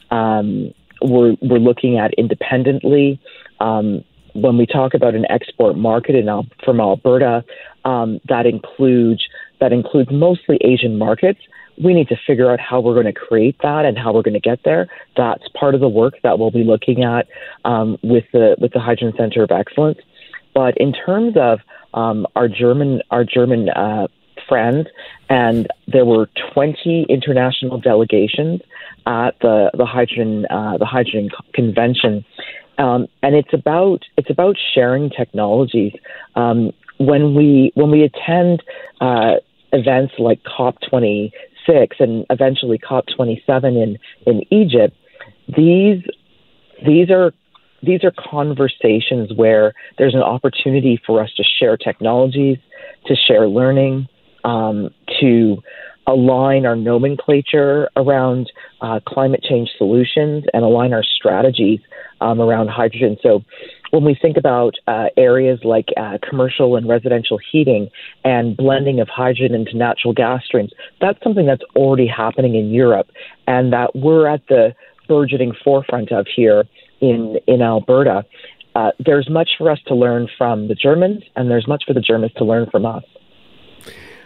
um, 0.09 0.73
we're 1.01 1.35
we're 1.41 1.59
looking 1.59 1.97
at 1.97 2.13
independently. 2.15 3.19
Um, 3.59 4.03
when 4.33 4.57
we 4.57 4.65
talk 4.65 4.93
about 4.93 5.13
an 5.13 5.25
export 5.29 5.77
market 5.77 6.15
in, 6.15 6.27
from 6.63 6.79
Alberta, 6.79 7.43
um, 7.85 8.19
that 8.27 8.45
includes 8.45 9.23
that 9.59 9.71
includes 9.71 10.09
mostly 10.11 10.57
Asian 10.61 10.97
markets. 10.97 11.39
We 11.81 11.93
need 11.93 12.09
to 12.09 12.17
figure 12.27 12.51
out 12.51 12.59
how 12.59 12.79
we're 12.79 12.93
going 12.93 13.13
to 13.13 13.19
create 13.19 13.57
that 13.61 13.85
and 13.85 13.97
how 13.97 14.13
we're 14.13 14.21
going 14.23 14.33
to 14.33 14.39
get 14.39 14.59
there. 14.65 14.87
That's 15.15 15.43
part 15.59 15.75
of 15.75 15.81
the 15.81 15.89
work 15.89 16.15
that 16.23 16.37
we'll 16.39 16.51
be 16.51 16.63
looking 16.63 17.03
at 17.03 17.27
um, 17.65 17.97
with 18.03 18.25
the 18.33 18.55
with 18.59 18.73
the 18.73 18.79
Hydrogen 18.79 19.13
Center 19.17 19.43
of 19.43 19.51
Excellence. 19.51 19.99
But 20.53 20.75
in 20.77 20.91
terms 20.91 21.35
of 21.37 21.59
um, 21.93 22.27
our 22.35 22.47
German 22.47 23.01
our 23.11 23.23
German 23.23 23.69
uh, 23.69 24.07
friends, 24.47 24.87
and 25.29 25.67
there 25.87 26.05
were 26.05 26.29
20 26.53 27.05
international 27.09 27.79
delegations 27.79 28.61
at 29.05 29.31
the 29.41 29.71
the 29.73 29.85
hydrogen 29.85 30.45
uh, 30.49 30.77
the 30.77 30.85
hydrogen 30.85 31.29
convention, 31.53 32.25
um, 32.77 33.07
and 33.23 33.35
it's 33.35 33.53
about 33.53 34.03
it's 34.17 34.29
about 34.29 34.55
sharing 34.73 35.09
technologies. 35.09 35.93
Um, 36.35 36.71
when 36.97 37.33
we 37.35 37.71
when 37.75 37.91
we 37.91 38.03
attend 38.03 38.63
uh, 38.99 39.35
events 39.73 40.13
like 40.19 40.43
COP 40.43 40.77
26 40.89 41.95
and 41.99 42.25
eventually 42.29 42.77
COP 42.77 43.05
27 43.15 43.75
in 43.75 43.97
in 44.25 44.41
Egypt, 44.51 44.95
these 45.47 46.03
these 46.85 47.09
are 47.09 47.33
these 47.83 48.03
are 48.03 48.11
conversations 48.11 49.31
where 49.35 49.73
there's 49.97 50.13
an 50.13 50.21
opportunity 50.21 51.01
for 51.05 51.21
us 51.21 51.31
to 51.37 51.43
share 51.43 51.77
technologies, 51.77 52.57
to 53.07 53.15
share 53.15 53.47
learning, 53.47 54.07
um, 54.43 54.89
to 55.19 55.61
align 56.07 56.65
our 56.65 56.75
nomenclature 56.75 57.89
around 57.95 58.51
uh, 58.81 58.99
climate 59.05 59.43
change 59.43 59.69
solutions 59.77 60.43
and 60.53 60.63
align 60.63 60.93
our 60.93 61.03
strategies 61.03 61.79
um, 62.21 62.41
around 62.41 62.69
hydrogen. 62.69 63.17
So, 63.21 63.43
when 63.91 64.05
we 64.05 64.17
think 64.19 64.37
about 64.37 64.75
uh, 64.87 65.07
areas 65.17 65.59
like 65.65 65.89
uh, 65.97 66.17
commercial 66.27 66.77
and 66.77 66.87
residential 66.87 67.37
heating 67.51 67.89
and 68.23 68.55
blending 68.55 69.01
of 69.01 69.09
hydrogen 69.09 69.53
into 69.53 69.75
natural 69.75 70.13
gas 70.13 70.45
streams, 70.45 70.71
that's 71.01 71.21
something 71.21 71.45
that's 71.45 71.63
already 71.75 72.07
happening 72.07 72.55
in 72.55 72.71
Europe 72.71 73.07
and 73.47 73.73
that 73.73 73.93
we're 73.93 74.27
at 74.27 74.47
the 74.47 74.73
burgeoning 75.07 75.53
forefront 75.63 76.11
of 76.11 76.27
here 76.33 76.65
in 77.01 77.37
in 77.47 77.61
Alberta. 77.61 78.23
Uh, 78.73 78.91
there's 79.05 79.29
much 79.29 79.49
for 79.57 79.69
us 79.69 79.79
to 79.87 79.95
learn 79.95 80.27
from 80.37 80.67
the 80.67 80.75
Germans, 80.75 81.23
and 81.35 81.51
there's 81.51 81.67
much 81.67 81.83
for 81.85 81.93
the 81.93 82.01
Germans 82.01 82.31
to 82.37 82.45
learn 82.45 82.69
from 82.71 82.85
us. 82.85 83.03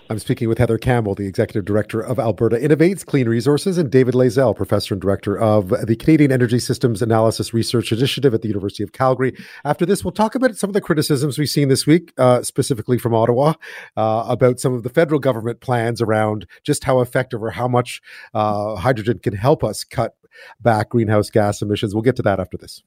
I'm 0.07 0.19
speaking 0.19 0.47
with 0.47 0.59
Heather 0.59 0.77
Campbell, 0.77 1.15
the 1.15 1.25
Executive 1.25 1.65
Director 1.65 1.99
of 1.99 2.19
Alberta 2.19 2.57
Innovates 2.57 3.03
Clean 3.03 3.27
Resources, 3.27 3.79
and 3.79 3.89
David 3.89 4.13
Layzell, 4.13 4.55
Professor 4.55 4.93
and 4.93 5.01
Director 5.01 5.35
of 5.35 5.69
the 5.69 5.95
Canadian 5.95 6.31
Energy 6.31 6.59
Systems 6.59 7.01
Analysis 7.01 7.55
Research 7.55 7.91
Initiative 7.91 8.31
at 8.31 8.43
the 8.43 8.47
University 8.47 8.83
of 8.83 8.91
Calgary. 8.91 9.35
After 9.63 9.83
this, 9.83 10.03
we'll 10.03 10.11
talk 10.11 10.35
about 10.35 10.55
some 10.57 10.69
of 10.69 10.75
the 10.75 10.81
criticisms 10.81 11.39
we've 11.39 11.49
seen 11.49 11.69
this 11.69 11.87
week, 11.87 12.13
uh, 12.19 12.43
specifically 12.43 12.99
from 12.99 13.15
Ottawa, 13.15 13.53
uh, 13.97 14.25
about 14.27 14.59
some 14.59 14.73
of 14.75 14.83
the 14.83 14.89
federal 14.89 15.19
government 15.19 15.59
plans 15.59 16.03
around 16.03 16.45
just 16.63 16.83
how 16.83 16.99
effective 16.99 17.41
or 17.41 17.49
how 17.49 17.67
much 17.67 17.99
uh, 18.35 18.75
hydrogen 18.75 19.17
can 19.17 19.33
help 19.33 19.63
us 19.63 19.83
cut 19.83 20.13
back 20.59 20.89
greenhouse 20.89 21.29
gas 21.29 21.61
emissions. 21.61 21.93
We'll 21.93 22.01
get 22.01 22.15
to 22.17 22.23
that 22.23 22.39
after 22.39 22.57
this. 22.57 22.83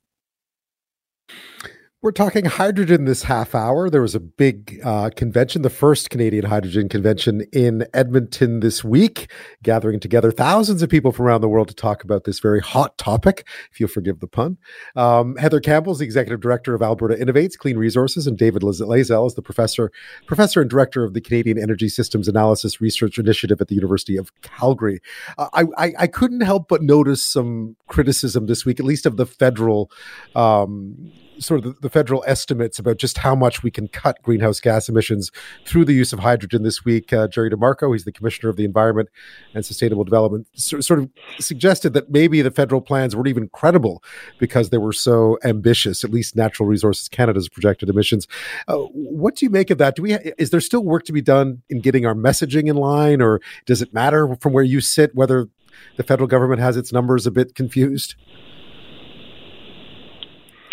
We're 2.00 2.12
talking 2.12 2.44
hydrogen 2.44 3.06
this 3.06 3.24
half 3.24 3.56
hour. 3.56 3.90
There 3.90 4.02
was 4.02 4.14
a 4.14 4.20
big 4.20 4.78
uh, 4.84 5.10
convention, 5.16 5.62
the 5.62 5.68
first 5.68 6.10
Canadian 6.10 6.44
hydrogen 6.44 6.88
convention 6.88 7.40
in 7.52 7.88
Edmonton 7.92 8.60
this 8.60 8.84
week, 8.84 9.28
gathering 9.64 9.98
together 9.98 10.30
thousands 10.30 10.80
of 10.80 10.90
people 10.90 11.10
from 11.10 11.26
around 11.26 11.40
the 11.40 11.48
world 11.48 11.66
to 11.70 11.74
talk 11.74 12.04
about 12.04 12.22
this 12.22 12.38
very 12.38 12.60
hot 12.60 12.96
topic, 12.98 13.44
if 13.72 13.80
you'll 13.80 13.88
forgive 13.88 14.20
the 14.20 14.28
pun. 14.28 14.58
Um, 14.94 15.34
Heather 15.38 15.58
Campbell 15.58 15.90
is 15.90 15.98
the 15.98 16.04
executive 16.04 16.40
director 16.40 16.72
of 16.72 16.82
Alberta 16.82 17.16
Innovates 17.16 17.58
Clean 17.58 17.76
Resources, 17.76 18.28
and 18.28 18.38
David 18.38 18.62
Layzell 18.62 19.26
is 19.26 19.34
the 19.34 19.42
professor, 19.42 19.90
professor 20.28 20.60
and 20.60 20.70
director 20.70 21.02
of 21.02 21.14
the 21.14 21.20
Canadian 21.20 21.58
Energy 21.58 21.88
Systems 21.88 22.28
Analysis 22.28 22.80
Research 22.80 23.18
Initiative 23.18 23.60
at 23.60 23.66
the 23.66 23.74
University 23.74 24.16
of 24.16 24.30
Calgary. 24.42 25.00
Uh, 25.36 25.48
I, 25.52 25.64
I, 25.76 25.92
I, 25.98 26.06
couldn't 26.06 26.42
help 26.42 26.68
but 26.68 26.80
notice 26.80 27.26
some 27.26 27.74
criticism 27.88 28.46
this 28.46 28.64
week, 28.64 28.78
at 28.78 28.86
least 28.86 29.04
of 29.04 29.16
the 29.16 29.26
federal. 29.26 29.90
Um, 30.36 31.10
sort 31.38 31.64
of 31.64 31.80
the, 31.80 31.88
federal 31.88 32.22
estimates 32.26 32.78
about 32.78 32.98
just 32.98 33.18
how 33.18 33.34
much 33.34 33.62
we 33.62 33.70
can 33.70 33.88
cut 33.88 34.22
greenhouse 34.22 34.60
gas 34.60 34.88
emissions 34.88 35.30
through 35.64 35.84
the 35.84 35.92
use 35.92 36.12
of 36.12 36.18
hydrogen 36.18 36.62
this 36.62 36.84
week. 36.84 37.12
Uh, 37.12 37.26
Jerry 37.28 37.50
DeMarco, 37.50 37.92
he's 37.92 38.04
the 38.04 38.12
Commissioner 38.12 38.50
of 38.50 38.56
the 38.56 38.64
Environment 38.64 39.08
and 39.54 39.64
Sustainable 39.64 40.04
Development, 40.04 40.46
so, 40.54 40.80
sort 40.80 41.00
of 41.00 41.10
suggested 41.38 41.92
that 41.94 42.10
maybe 42.10 42.42
the 42.42 42.50
federal 42.50 42.80
plans 42.80 43.16
weren't 43.16 43.28
even 43.28 43.48
credible 43.48 44.02
because 44.38 44.70
they 44.70 44.78
were 44.78 44.92
so 44.92 45.38
ambitious, 45.44 46.04
at 46.04 46.10
least 46.10 46.36
Natural 46.36 46.68
Resources 46.68 47.08
Canada's 47.08 47.48
projected 47.48 47.88
emissions. 47.88 48.26
Uh, 48.66 48.76
what 48.92 49.34
do 49.34 49.46
you 49.46 49.50
make 49.50 49.70
of 49.70 49.78
that? 49.78 49.96
Do 49.96 50.02
we 50.02 50.12
ha- 50.12 50.30
is 50.38 50.50
there 50.50 50.60
still 50.60 50.84
work 50.84 51.04
to 51.04 51.12
be 51.12 51.22
done 51.22 51.62
in 51.68 51.80
getting 51.80 52.06
our 52.06 52.14
messaging 52.14 52.68
in 52.68 52.76
line, 52.76 53.22
or 53.22 53.40
does 53.66 53.82
it 53.82 53.94
matter 53.94 54.36
from 54.40 54.52
where 54.52 54.64
you 54.64 54.80
sit 54.80 55.14
whether 55.14 55.48
the 55.96 56.02
federal 56.02 56.26
government 56.26 56.60
has 56.60 56.76
its 56.76 56.92
numbers 56.92 57.26
a 57.26 57.30
bit 57.30 57.54
confused? 57.54 58.14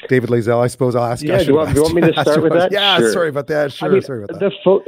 David 0.08 0.30
Layzell, 0.30 0.64
I 0.64 0.68
suppose 0.68 0.96
I'll 0.96 1.06
ask. 1.06 1.24
Yeah, 1.24 1.40
do 1.40 1.46
you, 1.46 1.56
want, 1.56 1.70
do 1.70 1.76
you 1.76 1.82
want 1.82 1.96
me 1.96 2.02
to 2.02 2.14
start 2.22 2.42
with 2.42 2.54
that? 2.54 2.72
Yeah, 2.72 2.98
sure. 2.98 3.12
sorry 3.12 3.30
about 3.30 3.48
that. 3.48 3.74
Sure, 3.74 3.90
I 3.90 3.92
mean, 3.92 4.02
sorry 4.02 4.24
about 4.24 4.40
that. 4.40 4.52
The, 4.52 4.56
fo- 4.64 4.84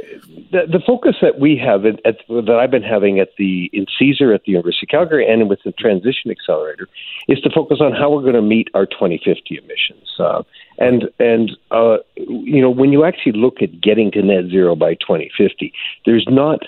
the, 0.52 0.66
the, 0.70 0.80
focus 0.86 1.16
that 1.22 1.38
we 1.38 1.56
have 1.56 1.84
at, 1.84 2.04
at, 2.06 2.16
that 2.28 2.58
I've 2.60 2.70
been 2.70 2.82
having 2.82 3.18
at 3.20 3.30
the 3.38 3.70
in 3.72 3.86
CESAR 4.00 4.34
at 4.34 4.44
the 4.44 4.52
University 4.52 4.86
of 4.86 4.90
Calgary 4.90 5.30
and 5.30 5.48
with 5.48 5.60
the 5.64 5.72
Transition 5.72 6.30
Accelerator 6.30 6.88
is 7.28 7.40
to 7.40 7.50
focus 7.50 7.78
on 7.80 7.92
how 7.92 8.10
we're 8.10 8.22
going 8.22 8.34
to 8.34 8.42
meet 8.42 8.68
our 8.74 8.86
2050 8.86 9.56
emissions. 9.56 10.08
Uh, 10.18 10.42
and 10.78 11.08
and 11.18 11.56
uh, 11.70 11.98
you 12.16 12.60
know 12.60 12.70
when 12.70 12.92
you 12.92 13.04
actually 13.04 13.32
look 13.32 13.62
at 13.62 13.80
getting 13.80 14.10
to 14.12 14.22
net 14.22 14.44
zero 14.50 14.74
by 14.76 14.94
2050, 14.94 15.72
there's 16.06 16.26
not 16.28 16.60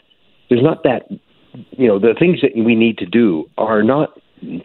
there's 0.48 0.62
not 0.62 0.82
that 0.82 1.08
you 1.70 1.88
know 1.88 1.98
the 1.98 2.14
things 2.18 2.40
that 2.42 2.52
we 2.56 2.74
need 2.74 2.98
to 2.98 3.06
do 3.06 3.48
are 3.58 3.82
not 3.82 4.18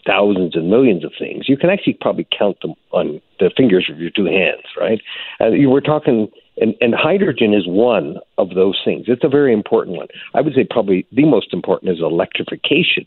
thousands 0.06 0.56
and 0.56 0.70
millions 0.70 1.04
of 1.04 1.12
things. 1.18 1.50
You 1.50 1.58
can 1.58 1.70
actually 1.70 1.98
probably 2.00 2.28
count 2.38 2.60
them 2.62 2.74
on 2.92 3.22
the 3.40 3.52
fingers 3.56 3.90
of 3.92 4.00
your 4.00 4.10
two 4.10 4.26
hands, 4.26 4.64
right? 4.80 5.02
Uh, 5.42 5.50
you 5.50 5.70
were 5.70 5.82
talking, 5.82 6.30
and, 6.58 6.76
and 6.82 6.94
hydrogen 6.96 7.54
is 7.54 7.68
one 7.68 8.18
of 8.38 8.50
those 8.52 8.80
things. 8.86 9.06
It's 9.08 9.24
a 9.24 9.30
very 9.30 9.54
important 9.54 9.98
one. 9.98 10.08
I 10.34 10.42
would 10.42 10.54
say 10.54 10.66
probably 10.70 11.06
the 11.12 11.26
most 11.26 11.54
important 11.54 11.92
is 11.92 12.00
electrification 12.00 13.06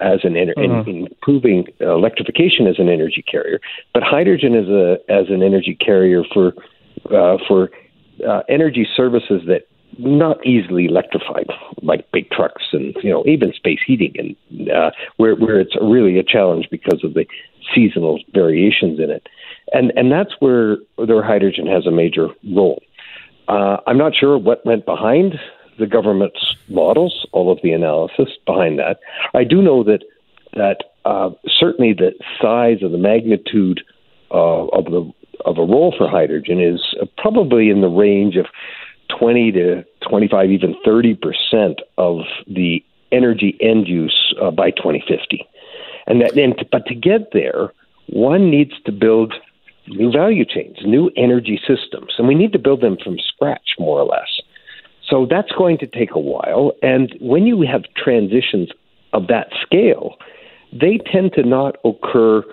as 0.00 0.20
an 0.24 0.32
ener- 0.34 0.56
mm-hmm. 0.56 1.06
improving 1.06 1.66
electrification 1.80 2.66
as 2.66 2.78
an 2.78 2.88
energy 2.88 3.22
carrier, 3.30 3.60
but 3.92 4.02
hydrogen 4.02 4.54
as 4.54 4.68
a 4.68 4.96
as 5.10 5.28
an 5.28 5.42
energy 5.42 5.76
carrier 5.78 6.22
for 6.32 6.54
uh, 7.14 7.36
for 7.46 7.70
uh, 8.26 8.42
energy 8.48 8.86
services 8.96 9.42
that 9.46 9.66
not 9.98 10.44
easily 10.46 10.86
electrified, 10.86 11.48
like 11.82 12.10
big 12.12 12.30
trucks 12.30 12.64
and 12.72 12.94
you 13.02 13.10
know 13.10 13.24
even 13.26 13.52
space 13.52 13.80
heating, 13.86 14.14
and 14.16 14.70
uh, 14.70 14.90
where 15.16 15.34
where 15.34 15.60
it's 15.60 15.76
really 15.80 16.18
a 16.18 16.22
challenge 16.22 16.68
because 16.70 17.02
of 17.04 17.14
the 17.14 17.26
seasonal 17.74 18.20
variations 18.32 18.98
in 18.98 19.10
it, 19.10 19.28
and 19.72 19.92
and 19.96 20.10
that's 20.10 20.34
where 20.40 20.78
their 21.06 21.22
hydrogen 21.22 21.66
has 21.66 21.86
a 21.86 21.90
major 21.90 22.28
role. 22.54 22.82
Uh, 23.48 23.78
I'm 23.86 23.98
not 23.98 24.14
sure 24.14 24.38
what 24.38 24.64
went 24.64 24.86
behind 24.86 25.34
the 25.78 25.86
government's 25.86 26.54
models, 26.68 27.26
all 27.32 27.50
of 27.50 27.58
the 27.62 27.72
analysis 27.72 28.28
behind 28.46 28.78
that. 28.78 29.00
I 29.34 29.44
do 29.44 29.60
know 29.62 29.82
that 29.84 30.04
that 30.54 30.84
uh, 31.04 31.30
certainly 31.58 31.92
the 31.92 32.12
size 32.40 32.82
of 32.82 32.92
the 32.92 32.98
magnitude 32.98 33.82
uh, 34.30 34.66
of 34.68 34.84
the 34.84 35.12
of 35.44 35.58
a 35.58 35.62
role 35.62 35.94
for 35.96 36.08
hydrogen 36.08 36.60
is 36.60 36.94
probably 37.16 37.70
in 37.70 37.80
the 37.80 37.88
range 37.88 38.36
of 38.36 38.46
20 39.18 39.52
to 39.52 39.84
25, 40.08 40.50
even 40.50 40.74
30 40.84 41.14
percent 41.14 41.80
of 41.98 42.20
the 42.46 42.84
energy 43.12 43.56
end 43.60 43.88
use 43.88 44.34
uh, 44.40 44.50
by 44.50 44.70
2050. 44.70 45.46
And 46.06 46.20
that, 46.20 46.36
and 46.36 46.54
but 46.70 46.86
to 46.86 46.94
get 46.94 47.32
there, 47.32 47.72
one 48.08 48.50
needs 48.50 48.72
to 48.86 48.92
build 48.92 49.34
new 49.88 50.10
value 50.10 50.44
chains, 50.44 50.76
new 50.84 51.10
energy 51.16 51.60
systems, 51.66 52.14
and 52.18 52.28
we 52.28 52.34
need 52.34 52.52
to 52.52 52.58
build 52.58 52.80
them 52.80 52.96
from 53.02 53.18
scratch, 53.18 53.74
more 53.78 54.00
or 54.00 54.04
less. 54.04 54.40
So 55.08 55.26
that's 55.28 55.50
going 55.52 55.78
to 55.78 55.86
take 55.86 56.12
a 56.12 56.20
while. 56.20 56.72
And 56.82 57.14
when 57.20 57.46
you 57.46 57.62
have 57.62 57.82
transitions 57.96 58.70
of 59.12 59.26
that 59.26 59.48
scale, 59.60 60.16
they 60.72 60.98
tend 60.98 61.32
to 61.32 61.42
not 61.42 61.76
occur 61.84 62.44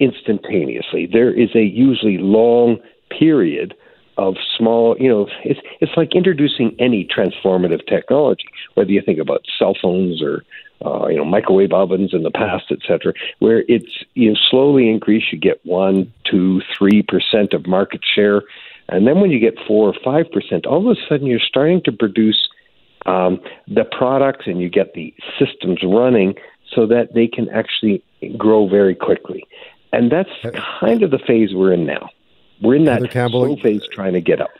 instantaneously. 0.00 1.06
There 1.06 1.32
is 1.32 1.50
a 1.54 1.62
usually 1.62 2.18
long 2.18 2.78
period 3.16 3.74
of 4.20 4.36
small, 4.56 4.96
you 5.00 5.08
know, 5.08 5.26
it's 5.44 5.60
it's 5.80 5.96
like 5.96 6.14
introducing 6.14 6.76
any 6.78 7.08
transformative 7.16 7.86
technology, 7.86 8.48
whether 8.74 8.90
you 8.90 9.00
think 9.00 9.18
about 9.18 9.46
cell 9.58 9.74
phones 9.80 10.22
or 10.22 10.44
uh, 10.84 11.06
you 11.08 11.16
know 11.16 11.24
microwave 11.24 11.72
ovens 11.72 12.12
in 12.12 12.22
the 12.22 12.30
past, 12.30 12.66
et 12.70 12.80
cetera, 12.86 13.14
where 13.38 13.64
it's 13.66 14.04
you 14.14 14.28
know, 14.30 14.36
slowly 14.50 14.90
increase. 14.90 15.24
You 15.32 15.38
get 15.38 15.64
one, 15.64 16.12
two, 16.30 16.60
three 16.76 17.02
percent 17.02 17.54
of 17.54 17.66
market 17.66 18.02
share, 18.14 18.42
and 18.90 19.06
then 19.06 19.20
when 19.20 19.30
you 19.30 19.40
get 19.40 19.54
four 19.66 19.88
or 19.88 19.94
five 20.04 20.30
percent, 20.30 20.66
all 20.66 20.90
of 20.90 20.96
a 20.96 21.00
sudden 21.08 21.26
you're 21.26 21.40
starting 21.40 21.80
to 21.86 21.92
produce 21.92 22.48
um, 23.06 23.40
the 23.66 23.84
products 23.84 24.44
and 24.46 24.60
you 24.60 24.68
get 24.68 24.92
the 24.92 25.14
systems 25.38 25.80
running 25.82 26.34
so 26.74 26.86
that 26.86 27.14
they 27.14 27.26
can 27.26 27.48
actually 27.48 28.02
grow 28.36 28.68
very 28.68 28.94
quickly. 28.94 29.46
And 29.94 30.12
that's 30.12 30.30
kind 30.80 31.02
of 31.02 31.10
the 31.10 31.18
phase 31.18 31.54
we're 31.54 31.72
in 31.72 31.86
now. 31.86 32.10
We're 32.62 32.76
in 32.76 32.84
that 32.84 33.10
Campbell, 33.10 33.44
slow 33.44 33.56
phase 33.56 33.82
trying 33.92 34.12
to 34.12 34.20
get 34.20 34.40
up. 34.40 34.50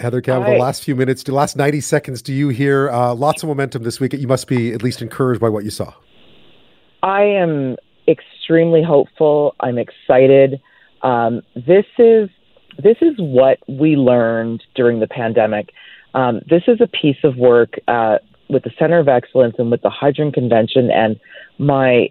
Heather 0.00 0.20
Campbell, 0.20 0.52
the 0.52 0.58
last 0.58 0.82
few 0.82 0.96
minutes, 0.96 1.22
the 1.22 1.34
last 1.34 1.56
90 1.56 1.80
seconds, 1.82 2.22
do 2.22 2.32
you 2.32 2.48
hear 2.48 2.90
uh, 2.90 3.14
lots 3.14 3.42
of 3.42 3.48
momentum 3.48 3.82
this 3.82 4.00
week? 4.00 4.14
You 4.14 4.26
must 4.26 4.46
be 4.46 4.72
at 4.72 4.82
least 4.82 5.02
encouraged 5.02 5.40
by 5.40 5.48
what 5.48 5.62
you 5.62 5.70
saw. 5.70 5.92
I 7.02 7.22
am 7.22 7.76
extremely 8.08 8.82
hopeful. 8.82 9.54
I'm 9.60 9.78
excited. 9.78 10.60
Um, 11.02 11.42
this 11.54 11.86
is 11.98 12.28
this 12.82 12.96
is 13.02 13.14
what 13.18 13.58
we 13.68 13.96
learned 13.96 14.62
during 14.74 15.00
the 15.00 15.06
pandemic. 15.06 15.70
Um, 16.14 16.40
this 16.48 16.62
is 16.66 16.80
a 16.80 16.86
piece 16.86 17.22
of 17.24 17.36
work 17.36 17.74
uh, 17.88 18.18
with 18.48 18.64
the 18.64 18.70
Center 18.78 18.98
of 18.98 19.08
Excellence 19.08 19.56
and 19.58 19.70
with 19.70 19.82
the 19.82 19.90
Hydrogen 19.90 20.32
Convention, 20.32 20.90
and 20.90 21.20
my 21.58 22.10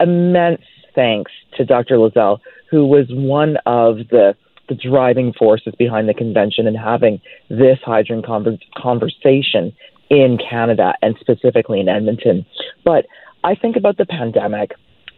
immense 0.00 0.62
thanks 0.94 1.32
to 1.56 1.64
Dr. 1.64 1.96
Layzell, 1.96 2.38
who 2.70 2.86
was 2.86 3.06
one 3.10 3.56
of 3.66 3.98
the 4.10 4.34
the 4.68 4.74
driving 4.74 5.32
forces 5.32 5.72
behind 5.78 6.08
the 6.08 6.14
convention 6.14 6.66
and 6.66 6.76
having 6.76 7.20
this 7.48 7.78
hydrogen 7.84 8.20
conver- 8.20 8.58
conversation 8.76 9.72
in 10.10 10.38
Canada 10.38 10.92
and 11.02 11.16
specifically 11.20 11.78
in 11.78 11.88
Edmonton. 11.88 12.44
But 12.84 13.06
I 13.44 13.54
think 13.54 13.76
about 13.76 13.96
the 13.96 14.06
pandemic 14.06 14.72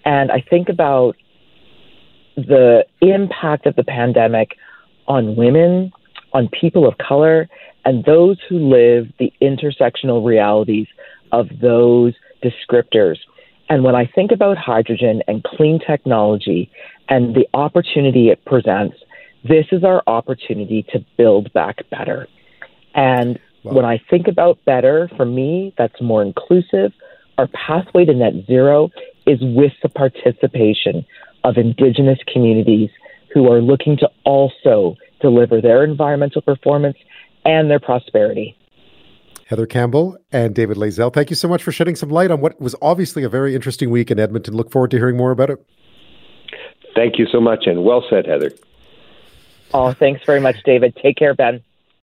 and 0.04 0.30
I 0.30 0.44
think 0.48 0.68
about 0.68 1.16
the 2.36 2.84
impact 3.00 3.66
of 3.66 3.74
the 3.76 3.84
pandemic 3.84 4.56
on 5.06 5.34
women, 5.34 5.92
on 6.32 6.48
people 6.48 6.86
of 6.86 6.96
color, 6.98 7.48
and 7.84 8.04
those 8.04 8.38
who 8.48 8.58
live 8.58 9.06
the 9.18 9.32
intersectional 9.42 10.24
realities 10.24 10.86
of 11.32 11.48
those 11.60 12.14
descriptors. 12.42 13.16
And 13.68 13.84
when 13.84 13.94
I 13.94 14.06
think 14.06 14.32
about 14.32 14.56
hydrogen 14.56 15.22
and 15.28 15.44
clean 15.44 15.78
technology 15.78 16.70
and 17.08 17.34
the 17.34 17.46
opportunity 17.54 18.28
it 18.28 18.44
presents, 18.44 18.96
this 19.44 19.66
is 19.72 19.84
our 19.84 20.02
opportunity 20.06 20.84
to 20.92 21.04
build 21.16 21.52
back 21.52 21.78
better. 21.90 22.26
And 22.94 23.38
wow. 23.62 23.72
when 23.74 23.84
I 23.84 24.00
think 24.10 24.26
about 24.26 24.64
better, 24.64 25.10
for 25.16 25.24
me, 25.24 25.74
that's 25.76 26.00
more 26.00 26.22
inclusive. 26.22 26.92
Our 27.36 27.48
pathway 27.48 28.04
to 28.06 28.14
net 28.14 28.32
zero 28.46 28.90
is 29.26 29.38
with 29.42 29.72
the 29.82 29.88
participation 29.90 31.06
of 31.44 31.56
Indigenous 31.56 32.18
communities 32.32 32.90
who 33.32 33.52
are 33.52 33.60
looking 33.60 33.96
to 33.98 34.10
also 34.24 34.96
deliver 35.20 35.60
their 35.60 35.84
environmental 35.84 36.42
performance 36.42 36.96
and 37.44 37.70
their 37.70 37.80
prosperity. 37.80 38.57
Heather 39.48 39.66
Campbell 39.66 40.18
and 40.30 40.54
David 40.54 40.76
Layzell, 40.76 41.10
thank 41.10 41.30
you 41.30 41.36
so 41.36 41.48
much 41.48 41.62
for 41.62 41.72
shedding 41.72 41.96
some 41.96 42.10
light 42.10 42.30
on 42.30 42.42
what 42.42 42.60
was 42.60 42.76
obviously 42.82 43.22
a 43.22 43.30
very 43.30 43.54
interesting 43.54 43.88
week 43.88 44.10
in 44.10 44.20
Edmonton. 44.20 44.54
Look 44.54 44.70
forward 44.70 44.90
to 44.90 44.98
hearing 44.98 45.16
more 45.16 45.30
about 45.30 45.48
it. 45.48 45.64
Thank 46.94 47.18
you 47.18 47.26
so 47.32 47.40
much, 47.40 47.66
and 47.66 47.82
well 47.82 48.04
said, 48.10 48.26
Heather. 48.26 48.52
Oh, 49.72 49.92
thanks 49.94 50.20
very 50.26 50.40
much, 50.40 50.56
David. 50.64 50.94
Take 51.02 51.16
care, 51.16 51.32
Ben. 51.34 51.62